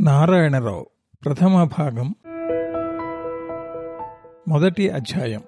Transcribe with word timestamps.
నారాయణరావు 0.00 0.86
ప్రథమ 1.24 1.64
భాగం 1.78 2.14
మొదటి 4.48 4.90
అధ్యాయం. 4.90 5.42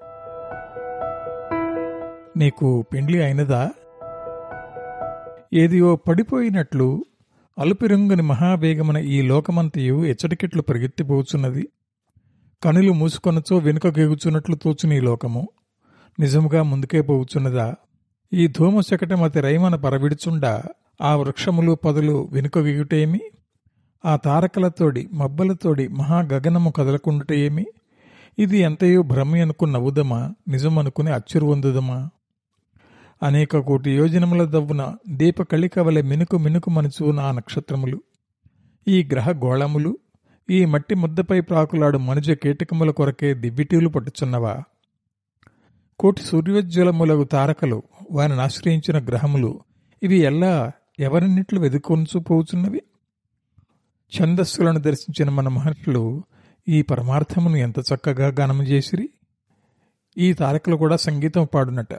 నీకు 2.36 2.84
పెండ్లి 2.94 3.22
అయినదా? 3.22 3.70
ఏదియో 5.52 5.96
పడిపోయినట్లు 5.96 7.04
అలుపిరంగుని 7.58 8.22
మహావేగమున 8.22 8.96
ఈ 8.96 9.22
లోకమంతయు 9.22 10.04
ఎచ్చటికెట్లు 10.04 10.62
పరిగెత్తిపోచున్నది. 10.62 11.68
కనులు 12.64 12.92
మూసుకొనచో 12.92 13.58
వెనుక 13.58 13.86
గెగుచున్నట్లు 13.86 14.56
తోచుని 14.56 14.96
ఈ 14.96 15.00
లోకము. 15.00 15.48
నిజముగా 16.20 16.62
ముందుకే 16.62 17.00
పోవుచున్నదా? 17.00 17.74
ఈ 18.32 18.46
ధూమశకటమతి 18.46 19.40
రైమన 19.40 19.76
పరవిడుచుండా 19.76 20.62
ఆ 21.02 21.16
వృక్షములు 21.16 21.72
పదులు 21.72 22.28
వెనుక 22.32 22.58
గెగుటేమి? 22.58 23.20
ఆ 24.04 24.16
తారకలతోడి 24.16 25.08
మబ్బలతోడి 25.14 25.88
మహాగగనము 25.88 26.70
కదలకుండుట 26.70 27.32
ఏమి? 27.32 27.66
ఇది 28.38 28.58
ఎంతయో 28.58 29.02
భ్రమ 29.02 29.36
అనుకున్న 29.36 29.72
నవ్వుదమా? 29.72 30.34
నిజమనుకుని 30.48 31.12
అచ్చురువందుదమా? 31.12 32.10
అనేక 33.22 33.58
కోటి 33.58 33.90
యోజనముల 33.90 34.44
దవ్వున 34.44 34.96
దీపకళిక 35.08 35.78
వలె 35.78 36.02
మినుకు 36.02 36.38
మినుకు 36.38 36.70
మనుచు 36.70 37.10
నా 37.10 37.32
నక్షత్రములు. 37.32 38.00
ఈ 38.88 39.08
గ్రహ 39.12 39.30
గోళములు 39.30 39.98
ఈ 40.50 40.64
మట్టి 40.64 40.94
ముద్దపై 40.94 41.40
ప్రాకులాడు 41.40 41.98
మనుజ 41.98 42.30
కీటకముల 42.30 42.90
కొరకే 42.90 43.34
దివ్విటీలు 43.34 43.88
పట్టుచున్నవా? 43.88 44.62
కోటి 45.98 46.22
సూర్యోజ్వలములగు 46.22 47.24
తారకలు 47.24 47.82
వారిని 48.10 48.40
ఆశ్రయించిన 48.40 49.04
గ్రహములు 49.04 49.60
ఇవి 50.02 50.18
ఎలా 50.18 50.72
ఎవరినిట్లు 51.00 51.60
వెదుకొనుచు 51.60 52.18
పోచున్నవి 52.18 52.82
ఛందస్సులను 54.06 54.80
దర్శించిన 54.80 55.30
మన 55.30 55.48
మహర్షులు 55.48 56.24
ఈ 56.68 56.82
పరమార్థమును 56.82 57.56
ఎంత 57.56 57.78
చక్కగా 57.78 58.28
గానము 58.28 58.62
చేసిరి? 58.62 59.08
ఈ 60.18 60.32
తారకలు 60.32 60.76
కూడా 60.76 60.96
సంగీతం 60.96 61.48
పాడునట. 61.54 61.94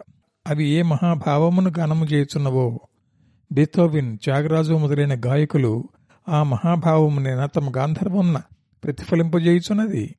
అవి 0.47 0.65
ఏ 0.65 0.81
మహాభావమును 0.81 1.71
గానము 1.79 2.05
చేయుచున్నవో? 2.05 2.79
బీథోవిన్ 3.51 4.17
త్యాగరాజు 4.17 4.73
మొదలైన 4.73 5.21
గాయకులు 5.25 5.89
ఆ 6.29 6.43
మహాభావమునైన 6.43 7.45
తమ 7.45 7.71
గాంధర్వమున 7.77 8.41
ప్రతిఫలింపజేయుచున్నది? 8.83 10.15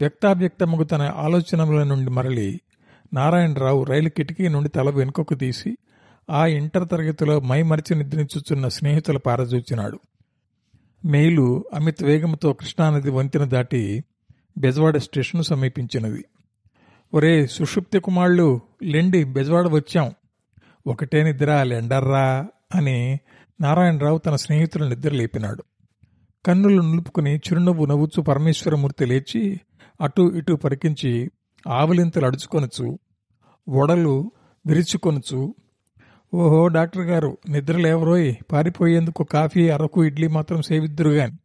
వ్యక్తావ్యక్తముకు 0.00 0.84
తన 0.84 1.02
ఆలోచనల 1.16 1.82
నుండి 1.82 2.10
మరలి 2.10 2.60
నారాయణరావు 3.14 3.84
రైలు 3.84 4.08
కిటికీ 4.08 4.48
నుండి 4.48 4.68
తల 4.68 4.90
వెనుకకు 4.90 5.34
తీసి 5.34 5.78
ఆ 6.30 6.46
ఇంటర్ 6.46 6.88
తరగతిలో 6.88 7.40
మైమరిచి 7.40 7.96
నిద్రించుచున్న 7.96 8.68
స్నేహితుల 8.68 9.16
పారజూచినాడు. 9.16 10.00
మెయిలు 11.04 11.64
అమిత 11.74 12.04
వేగంతో 12.04 12.52
కృష్ణానది 12.52 13.10
వంతెన 13.10 13.44
దాటి 13.44 14.04
బెజవాడ 14.58 14.96
స్టేషన్ 14.96 15.42
సమీపించినది. 15.42 16.24
ఒరే 17.14 17.46
సుషుప్తి 17.46 18.00
కుమారులు 18.00 18.60
లెండి 18.82 19.24
బెజవాడ 19.24 19.68
వచ్చాం. 19.68 20.12
ఒకటే 20.86 21.22
నిద్ర 21.22 21.62
లెండర్రా 21.62 22.46
అని 22.74 23.18
నారాయణరావు 23.60 24.18
తన 24.18 24.36
స్నేహితుల 24.36 24.88
నిద్ర 24.88 25.10
లేపినాడు. 25.10 25.64
కన్నులు 26.46 26.82
నిలుపుకుని 26.82 27.36
చిరునవ్వు 27.36 27.86
నవ్వుచు 27.86 28.22
పరమేశ్వరమూర్తి 28.22 29.04
లేచి 29.04 29.60
అటు 30.00 30.32
ఇటు 30.36 30.52
పరికించి 30.52 31.30
ఆవలింతలు 31.68 32.26
అడుచుకొనుచు 32.26 32.98
ఒడలు 33.68 34.32
విరుచుకొనుచు 34.66 35.54
ఓహో 36.34 36.68
డాక్టర్ 36.68 37.02
గారు 37.02 37.38
నిద్రలేవరోయ్ 37.48 38.34
పారిపోయేందుకు 38.52 39.24
కాఫీ 39.24 39.68
అరకు 39.68 40.04
ఇడ్లీ 40.04 40.28
మాత్రం 40.28 40.62
సేవిద్దురుగాని 40.62 41.36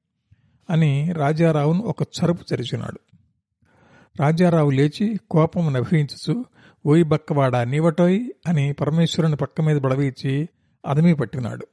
అని 0.69 1.13
రాజారావును 1.13 1.79
ఒక 1.79 2.01
చరుపు 2.01 2.43
తెరిచినాడు. 2.43 2.99
రాజారావు 4.19 4.69
లేచి 4.69 5.19
కోపం 5.31 5.73
నభించుచు 5.73 6.45
ఓయి 6.85 7.03
బక్కవాడా 7.03 7.63
నీవటోయ్ 7.63 8.29
అని 8.47 8.73
పరమేశ్వరుని 8.73 9.35
పక్క 9.35 9.61
మీద 9.61 9.77
బడవీచి 9.77 10.49
అదమి 10.85 11.15
పట్టినాడు. 11.15 11.67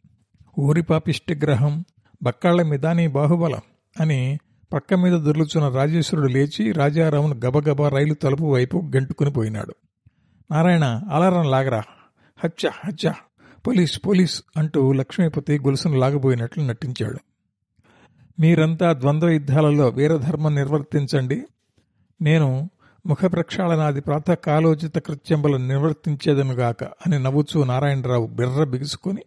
ఊరి 0.58 0.82
పాపిష్టి 0.82 1.34
గ్రహం 1.34 1.84
బక్కాళ్ళ 2.22 2.62
మీద 2.62 2.86
నీ 2.86 3.06
బాహుబలం 3.06 3.60
అని 4.00 4.38
పక్క 4.72 4.94
మీద 4.94 5.12
దొర్లుచున్న 5.12 5.68
రాజేశ్వరుడు 5.68 6.28
లేచి 6.32 6.72
రాజారావును 6.72 7.40
గబగబా 7.46 7.88
రైలు 7.88 8.14
తలుపు 8.14 8.44
వైపు 8.44 8.90
గంటుకుని 8.96 9.30
పోయినాడు. 9.30 9.74
నారాయణ 10.50 11.00
అలారం 11.10 11.50
లాగరా 11.50 11.82
హత్య 12.44 12.70
హత్య. 12.86 13.12
పోలీస్ 13.66 14.00
పోలీస్ 14.06 14.42
అంటూ 14.56 14.92
లక్ష్మీపతి 14.92 15.58
గొలుసును 15.58 15.98
లాగబోయినట్లు 15.98 16.64
నటించాడు. 16.64 17.18
మీరంతా 18.40 18.92
ద్వంద్వ 18.92 19.28
యుద్ధాలలో 19.28 19.88
వీరధర్మం 19.88 20.54
నిర్వర్తించండి. 20.54 21.42
నేను 22.22 22.70
ముఖ 23.06 23.18
ప్రక్షాళనాది 23.24 24.00
ప్రాతకాలోచిత 24.00 24.98
కృత్యంబలు 24.98 25.56
నిర్వర్తించేదనుగాక 25.56 26.84
అని 26.84 27.18
నవ్వుచూ 27.18 27.64
నారాయణరావు 27.64 28.26
బిర్ర 28.26 28.64
బిగుసుకొని 28.64 29.22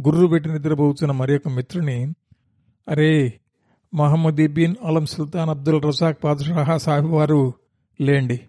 గుర్రు 0.00 0.26
పెట్టి 0.26 0.50
నిద్రపోతున్న 0.50 1.12
మరి 1.12 1.36
ఒక 1.36 1.48
మిత్రుని 1.48 2.14
అరే 2.88 3.40
మొహమ్మదీబీన్ 3.94 4.74
అలం 4.84 5.06
సుల్తాన్ 5.06 5.50
అబ్దుల్ 5.50 5.82
రజాక్ 5.82 6.24
పాదుషాహా 6.24 6.76
సాహిబ్ 6.76 7.12
వారు 7.12 7.54
లేండి. 8.00 8.40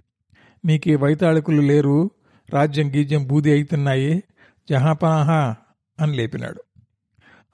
మీకు 0.66 0.90
వైతాళికులు 0.90 1.62
లేరు. 1.62 2.12
రాజ్యం 2.54 2.96
గీజ్యం 2.96 3.28
బూది 3.28 3.52
అవుతున్నాయి 3.52 4.24
జహాపనాహా 4.70 5.56
అని 6.02 6.18
లేపినాడు. 6.18 6.64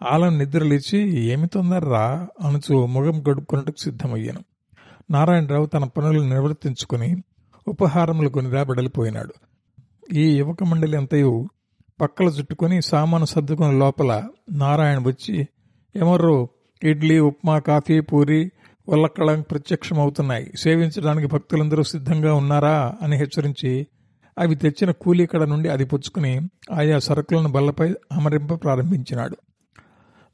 ఆలం 0.03 0.37
నిద్రలేచి 0.37 1.17
ఏమి 1.19 1.47
తొందర్రా? 1.47 2.27
అనుచు 2.41 2.85
ముఖం 2.85 3.23
గడుపుకున్నట్టుకు 3.29 3.83
సిద్ధమయ్యాను. 3.83 4.39
నారాయణరావు 5.11 5.65
తన 5.65 5.83
పనులను 5.83 6.29
నిర్వర్తించుకుని 6.29 7.23
ఉపహారములు 7.67 8.29
కొని 8.29 8.63
బడలిపోయినాడు 8.63 9.33
ఈ 10.13 10.37
యువక 10.37 10.63
మండలి 10.63 10.97
అంతయు 10.97 11.47
పక్కల 12.01 12.25
చుట్టుకొని 12.25 12.81
సామాను 12.81 13.25
సర్దుకుని 13.25 13.79
లోపల 13.79 14.23
నారాయణ 14.51 14.99
వచ్చి 14.99 15.47
ఎమర్రో 15.95 16.47
ఇడ్లీ 16.83 17.19
ఉప్మా 17.19 17.59
కాఫీ 17.59 17.99
పూరి 17.99 18.51
వల్లక్కళం 18.89 19.41
ప్రత్యక్షమవుతున్నాయి. 19.41 20.51
సేవించడానికి 20.57 21.27
భక్తులందరూ 21.27 21.83
సిద్ధంగా 21.83 22.33
ఉన్నారా? 22.33 22.95
అని 23.01 23.17
హెచ్చరించి 23.17 23.87
అవి 24.37 24.55
తెచ్చిన 24.55 24.91
కూలీకడ 24.91 25.43
నుండి 25.43 25.69
అది 25.69 25.85
పుచ్చుకుని 25.85 26.41
ఆయా 26.73 26.99
సరుకులను 26.99 27.49
బల్లపై 27.49 27.93
అమరింప 28.11 28.63
ప్రారంభించినాడు. 28.63 29.37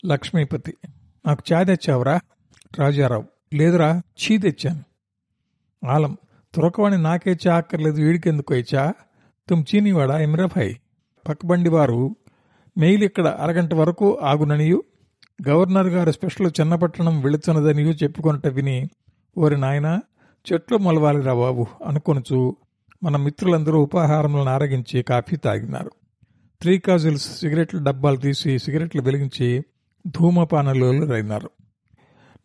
లక్ష్మీపతి 0.06 0.74
నాకు 1.26 1.54
చా 1.54 1.64
తెచ్చావురా? 1.64 2.20
రాజారావు 2.80 3.24
లేదురా 3.54 4.02
చీ 4.20 4.38
తెచ్చాను. 4.38 4.84
ఆలం 5.86 6.18
తురకవాణి 6.56 6.98
నాకే 6.98 7.38
చా 7.48 7.56
అక్కర్లేదు 7.56 8.02
వీడికెందుకు 8.02 8.54
చా? 8.54 8.94
తుమ్ 9.50 9.64
చీనివాడా 9.76 10.20
ఇమ్రాభాయ్ 10.20 10.76
పక్కబండి 11.28 11.70
వారు 11.70 12.16
మెయిల్ 12.78 13.04
ఇక్కడ 13.04 13.28
అరగంట 13.28 13.74
వరకు 13.74 14.20
ఆగుననియు? 14.24 14.84
గవర్నర్ 15.48 15.88
గారు 15.88 16.12
స్పెషల్ 16.12 16.52
చిన్నపట్టణం 16.62 17.22
వెళుతున్నదనియు 17.22 17.90
చెప్పుకొనట 17.90 18.48
విని 18.48 18.90
ఓరి 19.38 19.58
నాయన 19.58 20.00
చెట్లు 20.54 20.78
మొలవాలిరా 20.78 21.34
బాబు 21.34 21.66
అనుకొనుచు 21.86 22.58
మన 23.04 23.18
మిత్రులందరూ 23.18 23.80
ఉపాహారములను 23.80 24.50
ఆరగించి 24.50 25.04
కాఫీ 25.04 25.36
తాగినారు. 25.36 25.92
త్రీ 26.62 26.80
కాజిల్స్ 26.80 27.40
సిగరెట్ల 27.40 27.80
డబ్బాలు 27.84 28.18
తీసి 28.18 28.60
సిగరెట్లు 28.60 29.02
వెలిగించి 29.02 29.64
ధూమపానలో 30.08 31.06
రైనారు 31.06 31.50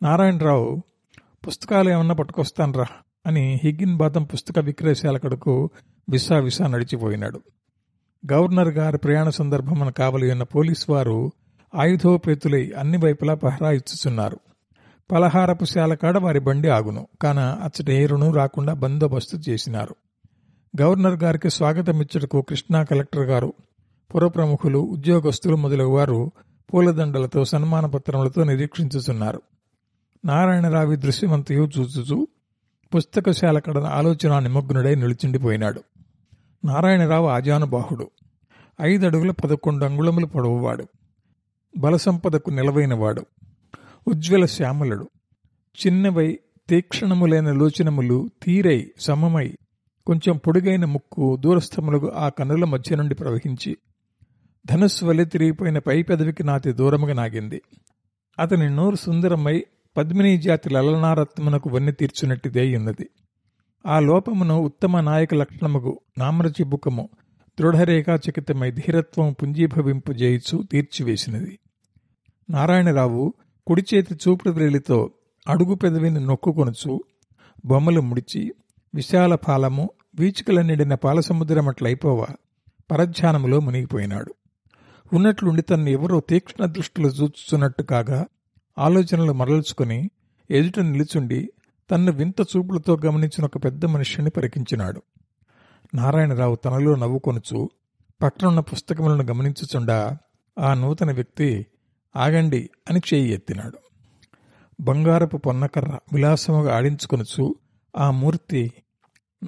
నారాయణరావు 0.02 0.82
పుస్తకాలు 1.46 1.90
ఏమన్నా 1.90 2.14
పట్టుకొస్తానరా 2.14 2.86
అని 3.26 3.60
హిగ్గిన్ 3.64 3.96
బాదం 3.96 4.24
పుస్తక 4.24 4.58
విక్రయశాల 4.58 5.16
కడకు 5.16 5.70
విసా 6.10 6.38
విసా 6.38 6.66
నడిచిపోయినాడు. 6.66 7.40
గవర్నర్ 8.32 8.68
గారి 8.68 8.98
ప్రయాణ 8.98 9.28
సందర్భమున 9.28 9.90
కావలి 9.90 10.30
ఉన్న 10.30 10.42
పోలీసు 10.42 10.92
వారు 10.92 11.32
ఆయుధోపేతులై 11.74 12.72
అన్ని 12.78 12.98
వైపులా 12.98 13.34
పహరా 13.34 13.70
ఇచ్చుచున్నారు. 13.70 14.40
పలహారపు 15.12 15.64
శాల 15.64 15.94
కాడ 15.94 16.18
వారి 16.18 16.40
బండి 16.40 16.68
ఆగును 16.68 17.08
కాన 17.22 17.38
అచ్చట 17.38 17.90
ఏరును 17.90 18.32
రాకుండా 18.34 18.74
బందోబస్తు 18.74 19.36
చేసినారు. 19.36 19.96
గవర్నర్ 20.80 21.22
గారికి 21.22 21.50
స్వాగతమిచ్చుటకు 21.50 22.42
కృష్ణా 22.42 22.82
కలెక్టర్ 22.82 23.22
గారు 23.22 23.52
పురప్రముఖులు 24.14 24.78
ఉద్యోగస్తులు 24.78 25.56
మొదలగు 25.56 25.88
వారు 25.88 26.32
పూలదండలతో 26.74 27.44
సన్మాన 27.44 27.86
పత్రములతో 27.86 28.44
నిరీక్షించుచున్నారు. 28.44 29.42
నారాయణరావి 30.24 30.96
దృశ్యమంతయు 30.96 31.70
చూచుచూ 31.78 32.26
పుస్తకశాల 32.94 33.58
కడన 33.58 33.84
ఆలోచన 33.84 34.38
నిమగ్నుడై 34.38 34.94
నిలిచిండిపోయినాడు. 34.94 35.82
నారాయణరావు 36.64 37.26
ఆజానుబాహుడు. 37.26 38.10
ఐదడుగుల 38.82 39.30
పదకొండు 39.30 39.84
అంగుళములు 39.84 40.26
పొడవువాడు. 40.26 40.86
బలసంపదకు 41.78 42.50
నిలవైనవాడు. 42.50 43.26
ఉజ్వల 44.08 44.44
శ్యామలుడు. 44.44 45.08
చిన్నవై 45.86 46.38
తీక్షణములైన 46.68 47.52
లోచనములు 47.52 48.30
తీరై 48.42 48.90
సమమై 49.00 49.54
కొంచెం 50.06 50.36
పొడుగైన 50.36 50.84
ముక్కు 50.84 51.36
దూరస్థములకు 51.36 52.08
ఆ 52.08 52.28
కన్నుల 52.28 52.64
మధ్య 52.64 52.96
నుండి 52.96 53.14
ప్రవహించి 53.14 53.76
ధనుస్సు 54.66 55.04
వలె 55.04 55.24
తిరిగిపోయిన 55.24 55.78
పై 55.78 56.02
పెదవికి 56.02 56.44
నాతి 56.44 56.72
దూరముగా 56.72 57.14
నాగింది. 57.14 57.62
అతని 58.38 58.70
నోరు 58.70 58.96
సుందరమై 58.96 59.64
పద్మిని 59.96 60.38
జాతి 60.38 60.70
లలనారత్మనకు 60.70 61.70
వన్నె 61.70 61.92
తీర్చునట్టిదే 61.92 62.76
ఉన్నది. 62.76 63.10
ఆ 63.86 64.00
లోపమును 64.00 64.58
ఉత్తమ 64.58 65.00
నాయక 65.00 65.34
లక్షణముగు 65.34 66.00
నామ్రచిబుకము 66.18 67.08
దృఢరేఖాచకితమై 67.60 68.70
ధీరత్వం 68.70 69.32
పుంజీభవింపు 69.32 70.12
చేయిచు 70.12 70.62
తీర్చివేసినది. 70.72 71.58
నారాయణరావు 72.50 73.34
కుడి 73.66 73.84
చేతి 73.94 74.14
చూపుడు 74.14 74.50
వ్రేలితో 74.50 75.10
అడుగు 75.48 75.74
పెదవిని 75.74 76.26
నొక్కుకొనుచు 76.26 77.04
బొమ్మలు 77.66 78.00
ముడిచి 78.00 78.54
విశాల 78.94 79.34
పాలము 79.34 79.90
వీచికల 80.14 80.62
నిండిన 80.62 80.94
పాలసముద్రమట్లయిపోవా? 80.94 82.26
పరధ్యానములో 82.90 83.60
మునిగిపోయినాడు. 83.60 84.34
ఉన్నట్లుండి 85.12 85.62
తన్ను 85.62 85.90
ఎవరో 85.90 86.20
తీక్ష్ణ 86.20 86.64
దృష్టిలో 86.64 87.08
చూచుచున్నట్టు 87.08 87.82
కాగా 87.82 88.26
ఆలోచనలు 88.78 89.32
మరల్చుకుని 89.32 90.10
ఎదుట 90.50 90.80
నిలుచుండి 90.80 91.52
తన్ను 91.90 92.12
వింత 92.12 92.40
చూపులతో 92.40 92.98
గమనించిన 93.06 93.44
ఒక 93.44 93.64
పెద్ద 93.64 93.84
మనుష్యుని 93.84 94.30
పరికించినాడు. 94.30 95.02
నారాయణరావు 95.94 96.54
తనలో 96.54 96.94
నవ్వుకొనుచు 96.94 97.70
పక్కనున్న 98.22 98.60
పుస్తకములను 98.60 99.22
గమనించుచుండా 99.22 100.18
ఆ 100.58 100.74
నూతన 100.74 101.12
వ్యక్తి 101.12 101.66
ఆగండి 102.16 102.70
అని 102.90 103.00
చేయి 103.14 103.30
ఎత్తినాడు. 103.30 103.78
బంగారపు 104.80 105.36
పొన్నకర్ర 105.36 105.98
విలాసముగా 106.12 106.76
ఆడించుకొనుచు 106.76 107.54
ఆ 107.96 108.10
మూర్తి 108.10 108.72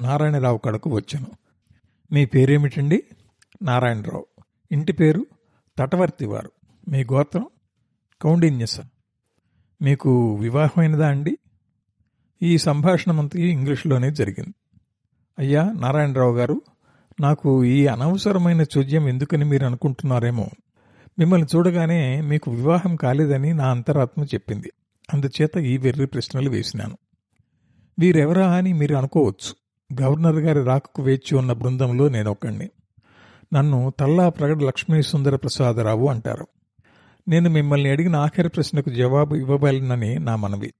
నారాయణరావు 0.02 0.58
కడకు 0.58 0.90
వచ్చాను. 0.90 1.26
మీ 2.12 2.24
పేరేమిటండి? 2.24 3.02
నారాయణరావు. 3.62 4.26
ఇంటి 4.72 4.92
పేరు 4.92 5.26
తటవర్తివారు 5.78 6.52
మీ 6.88 7.04
గోత్రం 7.04 7.46
కౌండిన్యస 8.22 8.80
మీకు 9.82 10.34
వివాహమైనదా 10.34 11.08
అండి? 11.08 11.38
ఈ 12.42 12.58
సంభాషణమంతా 12.58 13.38
ఇంగ్లీష్లోనే 13.38 14.10
జరిగింది. 14.10 14.54
అయ్యా 15.38 15.72
నారాయణరావు 15.80 16.36
గారు 16.36 16.62
నాకు 17.20 17.64
ఈ 17.64 17.86
అనవసరమైన 17.86 18.60
చోద్యం 18.60 19.08
ఎందుకని 19.08 19.44
మీరు 19.44 19.66
అనుకుంటున్నారేమో. 19.66 20.48
మిమ్మల్ని 21.18 21.46
చూడగానే 21.56 22.20
మీకు 22.20 22.50
వివాహం 22.50 22.96
కాలేదని 22.96 23.54
నా 23.54 23.70
అంతరాత్మ 23.70 24.24
చెప్పింది. 24.24 24.72
అందుచేత 25.14 25.56
ఈ 25.56 25.76
వెర్రి 25.76 26.06
ప్రశ్నలు 26.06 26.50
వేసినాను. 26.50 26.98
వీరెవరా 27.98 28.52
అని 28.52 28.72
మీరు 28.72 28.94
అనుకోవచ్చు. 28.94 29.65
గవర్నర్ 30.02 30.36
గారి 30.36 30.64
రాకకు 30.64 31.02
వేచి 31.02 31.36
ఉన్న 31.36 31.52
బృందంలో 31.52 32.08
నేను 32.08 32.30
ఒకణ్ణి 32.30 32.68
నన్ను 33.54 33.92
తల్లా 34.00 34.28
ప్రగడ 34.28 34.62
లక్ష్మీ 34.62 35.02
సుందర 35.02 35.36
ప్రసాదరావు 35.36 36.08
అంటారు. 36.08 36.46
నేను 37.28 37.50
మిమ్మల్ని 37.50 37.90
అడిగిన 37.90 38.16
ఆఖరి 38.16 38.48
ప్రశ్నకు 38.48 38.90
జవాబు 38.90 39.34
ఇవ్వబలనని 39.34 40.18
నా 40.18 40.36
మనవి. 40.36 40.72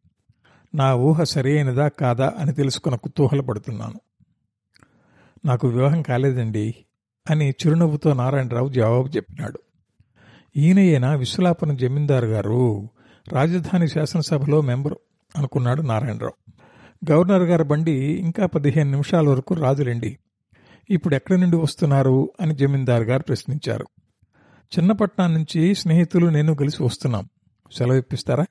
నా 0.75 0.95
ఊహ 0.95 1.23
సరైనదా 1.23 1.89
కాదా 1.89 2.33
అని 2.39 2.53
తెలుసుకున్న 2.53 2.97
కుతూహలపడుతున్నాను. 2.97 4.01
నాకు 5.45 5.69
వివాహం 5.69 6.03
కాలేదండి 6.03 6.75
అని 7.31 7.51
చిరునవ్వుతో 7.51 8.13
నారాయణరావు 8.13 8.69
జవాబు 8.69 9.09
చెప్పినాడు. 9.09 9.61
ఈయనయేనా 10.57 11.15
విశ్వలాపన 11.15 11.73
జమీందారు 11.73 12.27
గారు? 12.27 12.89
రాజధాని 13.33 13.89
శాసనసభలో 13.89 14.61
మెంబరు 14.61 14.99
అనుకున్నాడు 15.37 15.83
నారాయణరావు. 15.83 16.56
గవర్నర్ 17.11 17.43
గారి 17.43 17.65
బండి 17.65 17.93
ఇంకా 17.93 18.47
పదిహేను 18.47 18.91
నిమిషాల 18.91 19.29
వరకు 19.29 19.55
రాదులేండి. 19.55 20.19
ఇప్పుడు 20.91 21.15
ఎక్కడి 21.15 21.41
నుండి 21.41 21.57
వస్తున్నారు 21.57 22.33
అని 22.41 22.55
జమీందార్ 22.55 23.03
గారు 23.03 23.23
ప్రశ్నించారు. 23.23 23.87
చిన్నపట్నం 24.79 25.33
నుంచి 25.33 25.75
స్నేహితులు 25.75 26.27
నేను 26.27 26.55
కలిసి 26.55 26.83
వస్తున్నాం. 26.83 27.29
సెలవు 27.77 27.97
ఇప్పిస్తారా? 27.97 28.45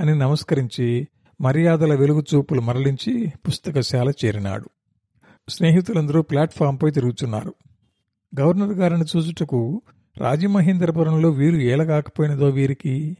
అని 0.00 0.18
నమస్కరించి 0.18 1.08
మర్యాదల 1.40 1.94
వెలుగు 1.94 2.24
చూపులు 2.34 2.60
మరలించి 2.60 3.32
పుస్తకశాల 3.48 4.12
చేరినాడు. 4.24 4.70
స్నేహితులందరూ 5.48 6.22
ప్లాట్ఫామ్పై 6.22 6.90
తిరుగుతున్నారు. 6.90 7.54
గవర్నర్ 8.40 8.72
గారిని 8.72 9.04
చూచుటకు 9.16 9.82
రాజమహేంద్రపురంలో 10.18 11.30
వీరు 11.30 11.56
ఏలగాకపోయినదో 11.56 12.48
వీరికి? 12.48 13.16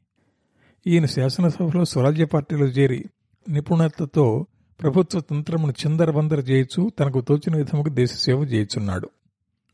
ఈయన 0.87 1.07
శాసనసభలో 1.07 1.85
స్వరాజ్య 1.85 2.25
పార్టీలో 2.25 2.67
చేరి 2.67 3.05
నిపుణతతో 3.49 4.47
ప్రభుత్వ 4.83 5.21
తంత్రమును 5.21 5.73
చిందరబందర 5.73 6.39
చేయొచ్చు 6.41 6.91
తనకు 6.99 7.21
తోచిన 7.21 7.57
విధముకు 7.57 7.89
దేశ 7.89 8.13
సేవ 8.13 8.43
చేయుచున్నాడు. 8.43 9.11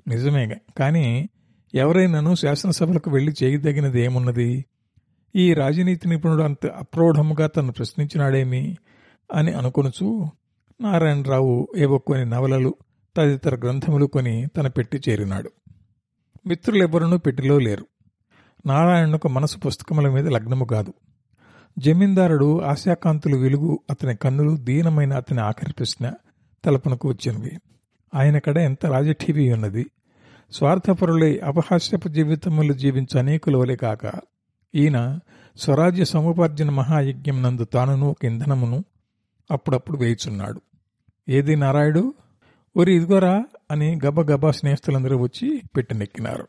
నిజమే 0.09 0.61
కానీ 0.79 1.29
ఎవరైనాను 1.75 2.35
శాసనసభలకు 2.35 3.11
వెళ్ళి 3.11 3.35
చేయదగినది 3.43 4.01
ఏమున్నది? 4.01 4.65
ఈ 5.37 5.55
రాజనీతి 5.55 6.09
నిపుణుడు 6.09 6.43
అంత 6.43 6.67
అప్రౌఢముగా 6.67 7.47
తను 7.47 7.73
ప్రశ్నించినాడేమి? 7.73 8.77
అని 9.33 9.53
అనుకొనుచు 9.53 10.27
నారాయణరావు 10.81 11.69
ఏవో 11.77 11.99
కొన్ని 11.99 12.25
నవలలు 12.25 12.75
తదితర 13.17 13.57
గ్రంథములు 13.57 14.07
కొని 14.07 14.47
తన 14.47 14.67
పెట్టి 14.67 15.01
చేరినాడు. 15.09 15.51
మిత్రులెవ్వరూ 16.47 17.19
పెట్టిలో 17.19 17.59
లేరు. 17.59 17.87
నారాయణకు 18.67 19.29
మనసు 19.29 19.59
పుస్తకముల 19.59 20.09
మీద 20.09 20.29
లగ్నము 20.29 20.65
కాదు. 20.65 20.95
జమీందారుడు 21.79 22.61
ఆశాకాంతులు 22.61 23.37
వెలుగు 23.37 23.81
అతని 23.91 24.17
కన్నులు 24.17 24.57
దీనమైన 24.57 25.15
అతని 25.15 25.41
ఆఖరి 25.41 25.97
తలపునకు 26.65 27.09
వచ్చినవి 27.09 27.59
ఆయన 28.15 28.39
కడ 28.39 28.59
ఎంత 28.59 28.87
రాజఠీవీ 28.87 29.53
ఉన్నది? 29.53 29.87
స్వార్థపరులై 30.53 31.39
అపహాస్యపు 31.39 32.09
జీవితములు 32.09 32.73
జీవించు 32.73 33.19
అనేకుల 33.19 33.57
వలె 33.57 33.77
కాక 33.77 34.13
ఈయన 34.75 35.19
స్వరాజ్య 35.57 36.05
సముపార్జన 36.05 36.71
మహాయజ్ఞం 36.71 37.43
నందు 37.43 37.65
తానును 37.65 38.09
ఒక 38.09 38.25
ఇంధనమును 38.25 38.85
అప్పుడప్పుడు 39.51 39.99
వేయుచున్నాడు. 39.99 40.61
ఏది 41.29 41.57
నారాయుడు? 41.57 42.15
ఒరి 42.77 42.95
ఇదిగోరా 42.95 43.45
అని 43.71 43.99
గబగబా 44.07 44.51
స్నేహితులందరూ 44.51 45.19
వచ్చి 45.19 45.63
పెట్టినెక్కినారు. 45.77 46.49